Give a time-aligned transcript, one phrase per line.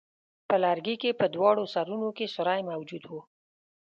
[0.47, 3.21] په لرګي کې په دواړو سرونو کې سوری موجود وو.